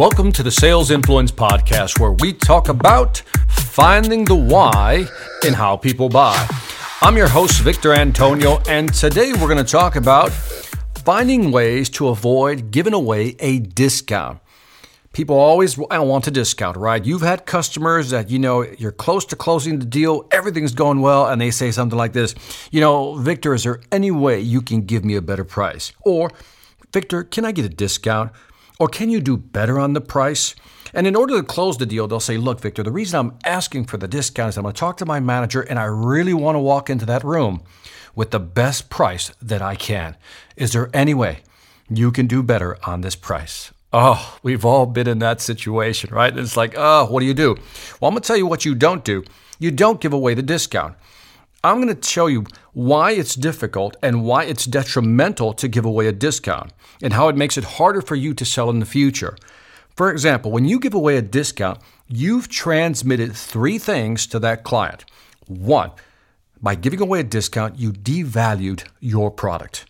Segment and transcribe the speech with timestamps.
[0.00, 3.18] Welcome to the Sales Influence Podcast, where we talk about
[3.50, 5.04] finding the why
[5.46, 6.48] in how people buy.
[7.02, 10.30] I'm your host, Victor Antonio, and today we're going to talk about
[11.04, 14.40] finding ways to avoid giving away a discount.
[15.12, 17.04] People always want a discount, right?
[17.04, 21.26] You've had customers that, you know, you're close to closing the deal, everything's going well,
[21.26, 22.34] and they say something like this,
[22.70, 25.92] you know, Victor, is there any way you can give me a better price?
[26.00, 26.30] Or,
[26.90, 28.32] Victor, can I get a discount?
[28.80, 30.56] Or can you do better on the price?
[30.94, 33.84] And in order to close the deal, they'll say, Look, Victor, the reason I'm asking
[33.84, 36.56] for the discount is I'm going to talk to my manager and I really want
[36.56, 37.62] to walk into that room
[38.14, 40.16] with the best price that I can.
[40.56, 41.40] Is there any way
[41.90, 43.70] you can do better on this price?
[43.92, 46.36] Oh, we've all been in that situation, right?
[46.36, 47.56] It's like, oh, what do you do?
[48.00, 49.24] Well, I'm going to tell you what you don't do.
[49.58, 50.96] You don't give away the discount.
[51.62, 56.06] I'm going to show you why it's difficult and why it's detrimental to give away
[56.06, 59.36] a discount and how it makes it harder for you to sell in the future.
[59.94, 65.04] For example, when you give away a discount, you've transmitted three things to that client.
[65.48, 65.90] One,
[66.62, 69.84] by giving away a discount, you devalued your product.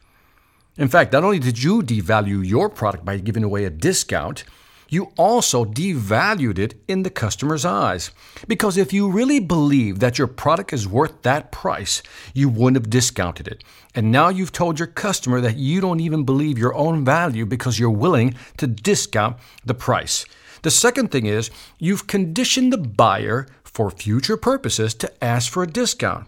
[0.77, 4.43] In fact, not only did you devalue your product by giving away a discount,
[4.91, 8.11] you also devalued it in the customer's eyes.
[8.47, 12.03] Because if you really believe that your product is worth that price,
[12.35, 13.65] you wouldn't have discounted it.
[13.95, 17.79] And now you've told your customer that you don't even believe your own value because
[17.79, 20.27] you're willing to discount the price.
[20.63, 25.67] The second thing is you've conditioned the buyer for future purposes to ask for a
[25.67, 26.27] discount.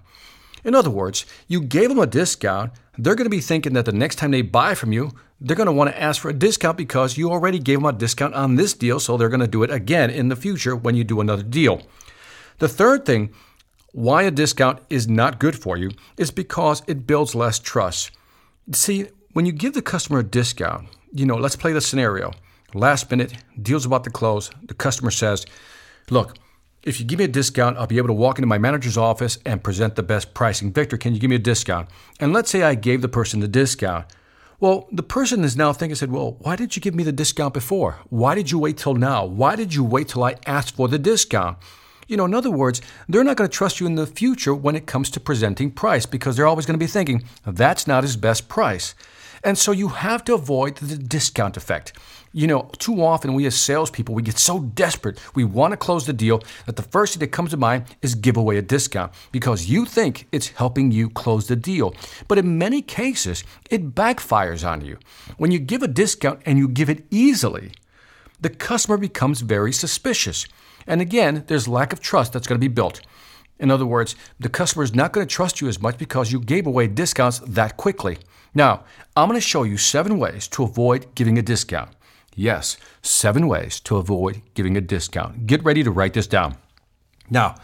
[0.65, 3.93] In other words, you gave them a discount, they're going to be thinking that the
[3.93, 6.77] next time they buy from you, they're going to want to ask for a discount
[6.77, 9.65] because you already gave them a discount on this deal, so they're going to do
[9.65, 11.83] it again in the future when you do another deal.
[12.59, 13.35] The third thing,
[13.91, 18.13] why a discount is not good for you, is because it builds less trust.
[18.73, 22.33] See, when you give the customer a discount, you know, let's play the scenario.
[22.73, 24.49] Last minute, deal's about to close.
[24.63, 25.45] The customer says,
[26.09, 26.37] Look,
[26.85, 29.39] if you give me a discount, I'll be able to walk into my manager's office
[29.45, 30.73] and present the best pricing.
[30.73, 31.89] Victor, can you give me a discount?
[32.21, 34.07] And let's say I gave the person the discount.
[34.63, 37.53] Well, the person is now thinking, said, well, why didn't you give me the discount
[37.53, 37.99] before?
[38.11, 39.25] Why did you wait till now?
[39.25, 41.59] Why did you wait till I asked for the discount?
[42.07, 44.77] You know, in other words, they're not going to trust you in the future when
[44.77, 48.17] it comes to presenting price because they're always going to be thinking, that's not his
[48.17, 48.95] best price.
[49.45, 51.93] And so you have to avoid the discount effect.
[52.33, 56.07] You know, too often we as salespeople, we get so desperate, we want to close
[56.07, 59.13] the deal that the first thing that comes to mind is give away a discount
[59.33, 61.95] because you think it's helping you close the deal.
[62.29, 64.99] But in many cases, it backfires on you.
[65.37, 67.73] When you give a discount and you give it easily,
[68.41, 70.47] the customer becomes very suspicious.
[70.87, 73.01] And again, there's lack of trust that's going to be built.
[73.59, 76.41] In other words, the customer is not going to trust you as much because you
[76.41, 78.19] gave away discounts that quickly.
[78.55, 78.85] Now,
[79.17, 81.91] I'm going to show you seven ways to avoid giving a discount.
[82.35, 85.47] Yes, seven ways to avoid giving a discount.
[85.47, 86.57] Get ready to write this down.
[87.31, 87.57] Now,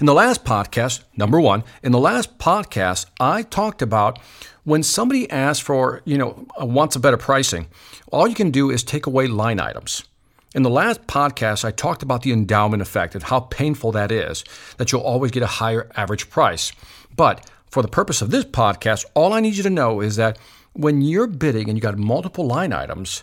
[0.00, 4.18] in the last podcast, number one, in the last podcast, I talked about
[4.64, 7.68] when somebody asks for, you know, uh, wants a better pricing,
[8.10, 10.04] all you can do is take away line items.
[10.54, 14.44] In the last podcast, I talked about the endowment effect and how painful that is,
[14.78, 16.72] that you'll always get a higher average price.
[17.16, 20.38] But for the purpose of this podcast, all I need you to know is that
[20.74, 23.20] when you're bidding and you got multiple line items,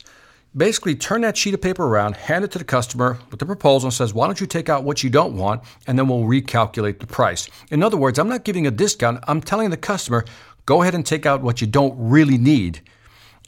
[0.58, 3.88] basically turn that sheet of paper around, hand it to the customer with the proposal
[3.88, 7.00] and says, why don't you take out what you don't want and then we'll recalculate
[7.00, 7.50] the price.
[7.70, 9.24] In other words, I'm not giving a discount.
[9.26, 10.26] I'm telling the customer,
[10.66, 12.82] go ahead and take out what you don't really need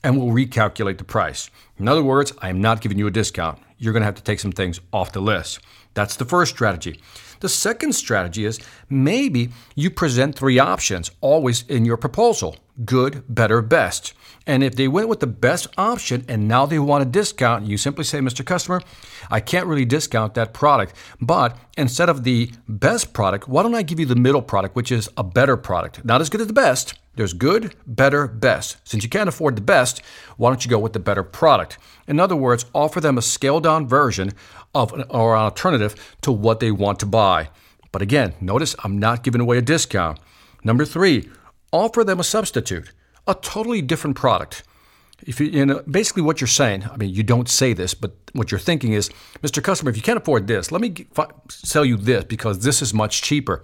[0.04, 1.50] and we'll recalculate the price.
[1.78, 3.60] In other words, I am not giving you a discount.
[3.78, 5.60] You're going to have to take some things off the list.
[5.94, 7.00] That's the first strategy.
[7.40, 8.60] The second strategy is
[8.90, 14.14] maybe you present three options always in your proposal good, better, best.
[14.46, 17.78] And if they went with the best option and now they want a discount, you
[17.78, 18.46] simply say, Mr.
[18.46, 18.82] Customer,
[19.32, 20.96] I can't really discount that product.
[21.22, 24.92] But instead of the best product, why don't I give you the middle product, which
[24.92, 26.04] is a better product?
[26.04, 26.96] Not as good as the best.
[27.16, 28.78] There's good, better, best.
[28.84, 30.02] Since you can't afford the best,
[30.38, 31.78] why don't you go with the better product?
[32.08, 34.34] In other words, offer them a scaled down version
[34.74, 37.50] of an, or an alternative to what they want to buy.
[37.92, 40.20] But again, notice I'm not giving away a discount.
[40.64, 41.30] Number three,
[41.74, 42.94] offer them a substitute,
[43.28, 44.64] a totally different product.
[45.26, 48.14] If you, you know, basically what you're saying, I mean, you don't say this, but
[48.34, 49.10] what you're thinking is,
[49.42, 49.62] Mr.
[49.62, 50.94] Customer, if you can't afford this, let me
[51.50, 53.62] sell you this because this is much cheaper.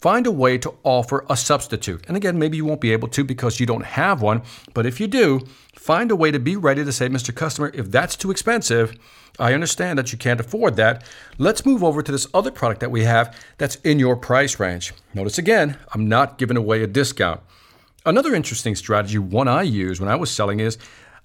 [0.00, 2.04] Find a way to offer a substitute.
[2.08, 4.40] And again, maybe you won't be able to because you don't have one,
[4.72, 5.40] but if you do,
[5.74, 7.34] find a way to be ready to say, Mr.
[7.34, 8.98] Customer, if that's too expensive,
[9.38, 11.04] I understand that you can't afford that.
[11.36, 14.94] Let's move over to this other product that we have that's in your price range.
[15.12, 17.42] Notice again, I'm not giving away a discount.
[18.06, 20.78] Another interesting strategy, one I use when I was selling, is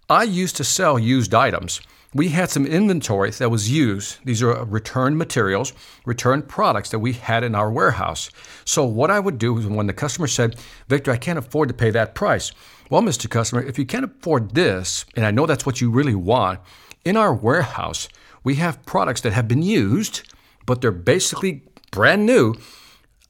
[0.09, 1.79] I used to sell used items.
[2.15, 4.19] We had some inventory that was used.
[4.23, 5.73] These are returned materials,
[6.05, 8.29] returned products that we had in our warehouse.
[8.63, 10.55] So, what I would do is when the customer said,
[10.87, 12.53] Victor, I can't afford to pay that price.
[12.89, 13.29] Well, Mr.
[13.29, 16.61] Customer, if you can't afford this, and I know that's what you really want,
[17.03, 18.07] in our warehouse,
[18.45, 20.21] we have products that have been used,
[20.65, 22.55] but they're basically brand new.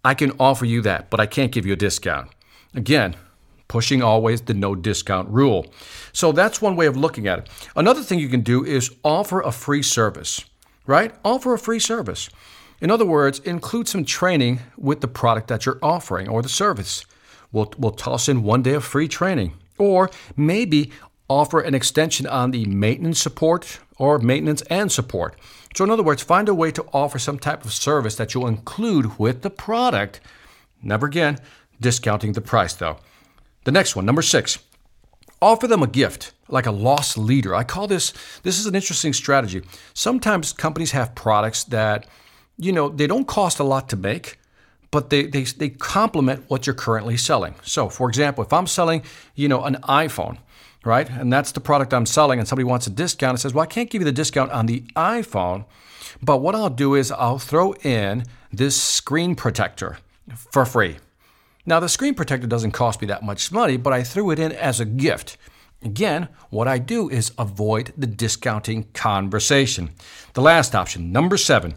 [0.03, 2.29] I can offer you that, but I can't give you a discount.
[2.75, 3.15] Again,
[3.67, 5.65] pushing always the no discount rule.
[6.13, 7.49] So that's one way of looking at it.
[7.75, 10.45] Another thing you can do is offer a free service,
[10.85, 11.13] right?
[11.23, 12.29] Offer a free service.
[12.81, 17.05] In other words, include some training with the product that you're offering or the service.
[17.51, 19.53] We'll, we'll toss in one day of free training.
[19.77, 20.91] Or maybe
[21.29, 25.39] offer an extension on the maintenance support or maintenance and support.
[25.75, 28.47] So, in other words, find a way to offer some type of service that you'll
[28.47, 30.21] include with the product.
[30.81, 31.39] Never again
[31.81, 32.97] discounting the price, though.
[33.65, 34.59] The next one, number six,
[35.41, 37.53] offer them a gift like a loss leader.
[37.53, 38.13] I call this
[38.43, 39.61] this is an interesting strategy.
[39.93, 42.07] Sometimes companies have products that
[42.57, 44.39] you know, they don't cost a lot to make,
[44.91, 47.55] but they they they complement what you're currently selling.
[47.63, 49.03] So, for example, if I'm selling,
[49.35, 50.37] you know, an iPhone,
[50.83, 51.09] right?
[51.09, 53.67] And that's the product I'm selling and somebody wants a discount and says, "Well, I
[53.67, 55.65] can't give you the discount on the iPhone,
[56.21, 59.97] but what I'll do is I'll throw in this screen protector
[60.35, 60.97] for free."
[61.65, 64.51] Now, the screen protector doesn't cost me that much money, but I threw it in
[64.51, 65.37] as a gift.
[65.81, 69.91] Again, what I do is avoid the discounting conversation.
[70.33, 71.75] The last option, number seven,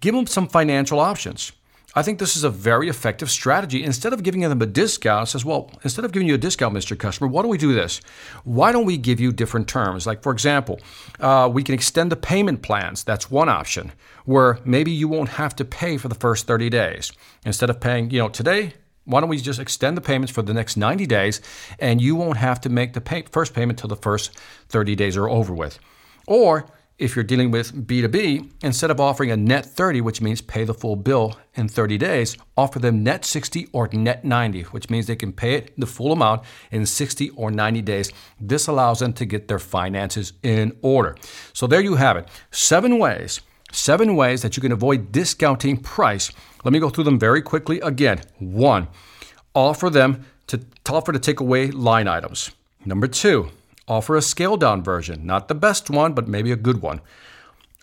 [0.00, 1.52] give them some financial options.
[1.96, 3.84] I think this is a very effective strategy.
[3.84, 6.98] Instead of giving them a discount, says, well, instead of giving you a discount, Mr.
[6.98, 8.00] Customer, why don't we do this?
[8.42, 10.04] Why don't we give you different terms?
[10.04, 10.80] Like, for example,
[11.20, 13.04] uh, we can extend the payment plans.
[13.04, 13.92] That's one option
[14.24, 17.12] where maybe you won't have to pay for the first 30 days.
[17.44, 18.74] Instead of paying, you know, today,
[19.04, 21.40] why don't we just extend the payments for the next 90 days
[21.78, 24.36] and you won't have to make the pay- first payment till the first
[24.68, 25.78] 30 days are over with?
[26.26, 26.66] Or
[26.96, 30.72] if you're dealing with B2B, instead of offering a net 30, which means pay the
[30.72, 35.16] full bill in 30 days, offer them net 60 or net 90, which means they
[35.16, 38.12] can pay it the full amount in 60 or 90 days.
[38.40, 41.16] This allows them to get their finances in order.
[41.52, 42.28] So there you have it.
[42.52, 43.40] Seven ways
[43.74, 46.30] Seven ways that you can avoid discounting price.
[46.62, 48.20] Let me go through them very quickly again.
[48.38, 48.86] One,
[49.52, 52.52] offer them to, offer to take away line items.
[52.84, 53.50] Number two,
[53.88, 57.00] offer a scaled down version, not the best one, but maybe a good one.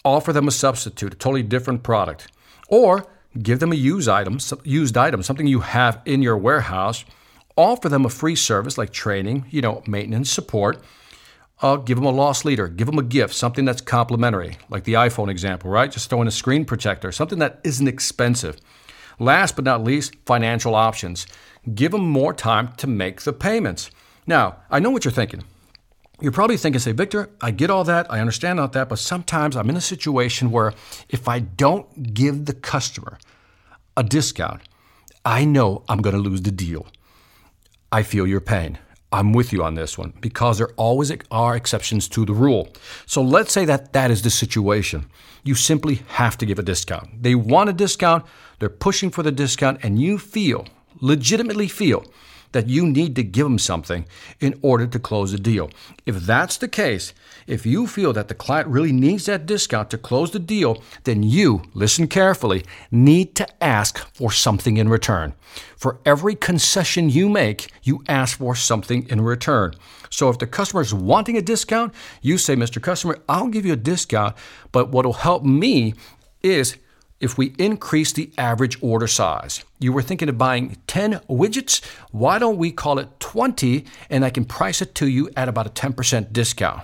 [0.06, 2.30] Offer them a substitute, a totally different product.
[2.70, 3.06] Or
[3.44, 7.04] give them a used item, used item, something you have in your warehouse.
[7.58, 10.82] Offer them a free service like training, you know, maintenance, support
[11.62, 14.94] uh, give them a loss leader, give them a gift, something that's complimentary, like the
[14.94, 15.92] iPhone example, right?
[15.92, 18.60] Just throw in a screen protector, something that isn't expensive.
[19.20, 21.28] Last but not least, financial options.
[21.76, 23.92] Give them more time to make the payments.
[24.26, 25.44] Now, I know what you're thinking.
[26.20, 29.56] You're probably thinking, say, Victor, I get all that, I understand all that, but sometimes
[29.56, 30.74] I'm in a situation where
[31.10, 33.18] if I don't give the customer
[33.98, 34.62] a discount,
[35.26, 36.88] I know I'm going to lose the deal.
[37.92, 38.80] I feel your pain.
[39.12, 42.70] I'm with you on this one because there always are exceptions to the rule.
[43.06, 45.08] So let's say that that is the situation.
[45.44, 47.22] You simply have to give a discount.
[47.22, 48.26] They want a discount,
[48.60, 50.68] they're pushing for the discount, and you feel,
[51.02, 52.06] legitimately feel,
[52.52, 54.06] that you need to give them something
[54.40, 55.70] in order to close the deal.
[56.06, 57.14] If that's the case,
[57.48, 61.24] if you feel that the client really needs that discount to close the deal, then
[61.24, 65.34] you, listen carefully, need to ask for something in return.
[65.76, 69.74] For every concession you make, you ask for something in return.
[70.10, 72.82] So if the customer is wanting a discount, you say, Mr.
[72.82, 74.36] Customer, I'll give you a discount,
[74.72, 75.94] but what will help me
[76.44, 76.78] is
[77.22, 79.64] if we increase the average order size.
[79.80, 81.84] You were thinking of buying 10 widgets?
[82.12, 85.68] Why don't we call it 20 and I can price it to you at about
[85.68, 86.84] a 10% discount?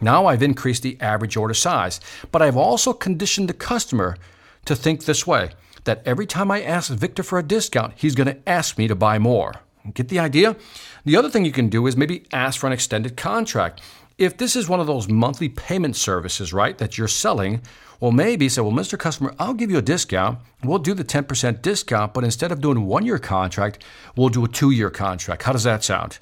[0.00, 2.00] Now I've increased the average order size,
[2.30, 4.16] but I've also conditioned the customer
[4.66, 5.50] to think this way
[5.84, 8.94] that every time I ask Victor for a discount, he's going to ask me to
[8.94, 9.54] buy more.
[9.94, 10.56] Get the idea?
[11.04, 13.80] The other thing you can do is maybe ask for an extended contract.
[14.18, 17.60] If this is one of those monthly payment services, right, that you're selling,
[18.00, 18.98] well, maybe say, well, Mr.
[18.98, 20.38] Customer, I'll give you a discount.
[20.64, 23.84] We'll do the 10% discount, but instead of doing one year contract,
[24.16, 25.42] we'll do a two year contract.
[25.42, 26.18] How does that sound?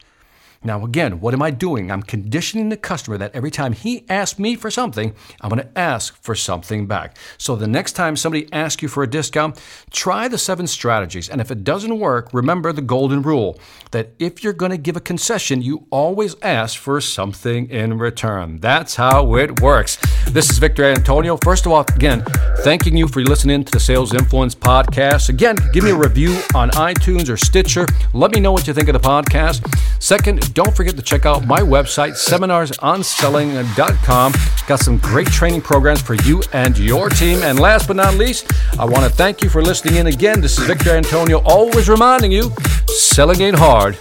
[0.65, 1.91] Now, again, what am I doing?
[1.91, 5.79] I'm conditioning the customer that every time he asks me for something, I'm going to
[5.79, 7.19] ask for something back.
[7.37, 11.29] So the next time somebody asks you for a discount, try the seven strategies.
[11.29, 14.97] And if it doesn't work, remember the golden rule that if you're going to give
[14.97, 18.59] a concession, you always ask for something in return.
[18.61, 19.99] That's how it works.
[20.29, 21.37] This is Victor Antonio.
[21.45, 22.25] First of all, again,
[22.61, 25.29] thanking you for listening to the Sales Influence podcast.
[25.29, 27.87] Again, give me a review on iTunes or Stitcher.
[28.15, 29.61] Let me know what you think of the podcast.
[30.05, 34.33] Second, don't forget to check out my website, seminarsonselling.com.
[34.67, 37.43] Got some great training programs for you and your team.
[37.43, 40.43] And last but not least, I want to thank you for listening in again.
[40.43, 42.51] This is Victor Antonio, always reminding you
[42.87, 43.97] selling ain't hard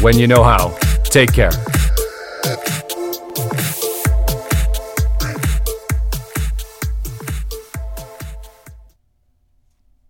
[0.00, 0.78] when you know how.
[1.04, 1.50] Take care.